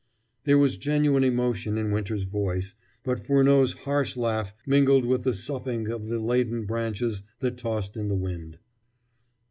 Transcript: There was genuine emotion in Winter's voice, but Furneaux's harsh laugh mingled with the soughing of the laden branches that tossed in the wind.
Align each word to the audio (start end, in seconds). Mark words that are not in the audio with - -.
There 0.45 0.57
was 0.57 0.77
genuine 0.77 1.23
emotion 1.23 1.77
in 1.77 1.91
Winter's 1.91 2.23
voice, 2.23 2.73
but 3.03 3.19
Furneaux's 3.19 3.73
harsh 3.73 4.17
laugh 4.17 4.51
mingled 4.65 5.05
with 5.05 5.21
the 5.23 5.31
soughing 5.31 5.89
of 5.91 6.07
the 6.07 6.17
laden 6.17 6.65
branches 6.65 7.21
that 7.37 7.57
tossed 7.59 7.95
in 7.95 8.07
the 8.07 8.15
wind. 8.15 8.57